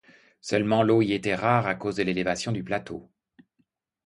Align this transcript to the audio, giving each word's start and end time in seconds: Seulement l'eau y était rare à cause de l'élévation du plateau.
Seulement 0.41 0.81
l'eau 0.81 1.03
y 1.03 1.13
était 1.13 1.35
rare 1.35 1.67
à 1.67 1.75
cause 1.75 1.97
de 1.97 2.01
l'élévation 2.01 2.51
du 2.51 2.63
plateau. 2.63 3.07